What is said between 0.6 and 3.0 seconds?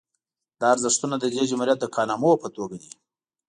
ارزښتونه د دې جمهوریت د کارنامو په توګه دي